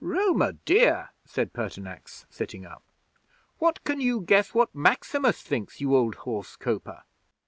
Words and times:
'"Roma 0.03 0.53
Dea!" 0.53 0.93
said 1.25 1.53
Pertinax, 1.53 2.25
sitting 2.27 2.65
up. 2.65 2.81
"What 3.59 3.83
can 3.83 4.01
you 4.01 4.21
guess 4.21 4.51
what 4.51 4.73
Maximus 4.73 5.43
thinks, 5.43 5.79
you 5.79 5.95
old 5.95 6.15
horse 6.25 6.55
coper?" 6.55 7.03